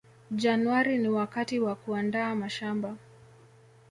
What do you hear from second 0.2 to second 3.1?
januari ni wakati wa kuandaa mashamba